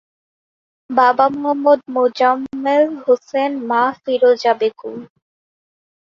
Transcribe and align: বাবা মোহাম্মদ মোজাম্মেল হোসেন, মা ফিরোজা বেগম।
বাবা 0.89 1.25
মোহাম্মদ 1.33 1.79
মোজাম্মেল 1.93 2.83
হোসেন, 3.03 3.51
মা 3.69 3.81
ফিরোজা 4.01 4.53
বেগম। 4.59 4.97